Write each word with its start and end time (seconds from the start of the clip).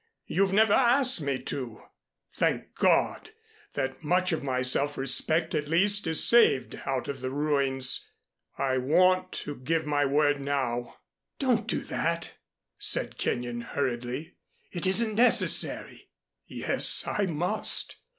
You've 0.25 0.51
never 0.51 0.73
asked 0.73 1.21
me 1.21 1.37
to. 1.43 1.83
Thank 2.33 2.73
God, 2.73 3.29
that 3.73 4.01
much 4.03 4.31
of 4.31 4.41
my 4.41 4.63
self 4.63 4.97
respect 4.97 5.53
at 5.53 5.67
least 5.67 6.07
is 6.07 6.23
saved 6.25 6.81
out 6.87 7.07
of 7.07 7.21
the 7.21 7.29
ruins. 7.29 8.11
I 8.57 8.79
want 8.79 9.31
to 9.45 9.55
give 9.57 9.85
my 9.85 10.07
word 10.07 10.39
now" 10.41 10.95
"Don't 11.37 11.67
do 11.67 11.81
that," 11.81 12.31
said 12.79 13.19
Kenyon 13.19 13.61
hurriedly. 13.61 14.37
"It 14.71 14.87
isn't 14.87 15.13
necessary." 15.13 16.09
"Yes, 16.47 17.03
I 17.05 17.27
must. 17.27 17.97